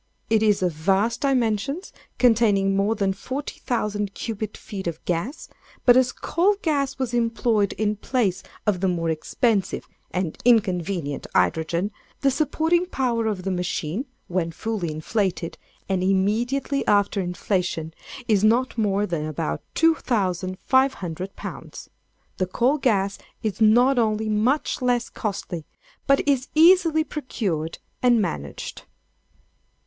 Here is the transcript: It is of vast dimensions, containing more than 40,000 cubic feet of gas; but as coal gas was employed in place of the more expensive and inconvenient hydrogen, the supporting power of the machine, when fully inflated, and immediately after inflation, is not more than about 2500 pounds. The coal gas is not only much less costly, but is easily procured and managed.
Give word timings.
It 0.31 0.41
is 0.41 0.63
of 0.63 0.71
vast 0.73 1.21
dimensions, 1.21 1.93
containing 2.17 2.75
more 2.75 2.95
than 2.95 3.13
40,000 3.13 4.15
cubic 4.15 4.57
feet 4.57 4.87
of 4.87 5.05
gas; 5.05 5.47
but 5.85 5.95
as 5.95 6.11
coal 6.11 6.55
gas 6.63 6.97
was 6.97 7.13
employed 7.13 7.73
in 7.73 7.97
place 7.97 8.41
of 8.65 8.79
the 8.79 8.87
more 8.87 9.11
expensive 9.11 9.87
and 10.09 10.39
inconvenient 10.43 11.27
hydrogen, 11.35 11.91
the 12.21 12.31
supporting 12.31 12.87
power 12.87 13.27
of 13.27 13.43
the 13.43 13.51
machine, 13.51 14.05
when 14.27 14.51
fully 14.51 14.91
inflated, 14.91 15.59
and 15.87 16.01
immediately 16.03 16.83
after 16.87 17.21
inflation, 17.21 17.93
is 18.27 18.43
not 18.43 18.79
more 18.79 19.05
than 19.05 19.27
about 19.27 19.61
2500 19.75 21.35
pounds. 21.35 21.91
The 22.37 22.47
coal 22.47 22.79
gas 22.79 23.19
is 23.43 23.61
not 23.61 23.99
only 23.99 24.29
much 24.29 24.81
less 24.81 25.09
costly, 25.11 25.67
but 26.07 26.27
is 26.27 26.47
easily 26.55 27.03
procured 27.03 27.77
and 28.01 28.19
managed. 28.19 28.85